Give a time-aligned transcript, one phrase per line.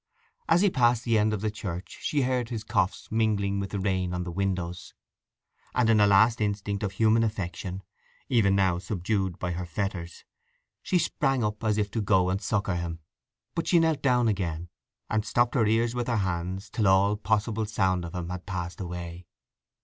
[0.49, 3.77] As he passed the end of the church she heard his coughs mingling with the
[3.79, 4.95] rain on the windows,
[5.75, 7.83] and in a last instinct of human affection,
[8.27, 10.25] even now unsubdued by her fetters,
[10.81, 12.99] she sprang up as if to go and succour him.
[13.53, 14.69] But she knelt down again,
[15.07, 18.81] and stopped her ears with her hands till all possible sound of him had passed
[18.81, 19.27] away.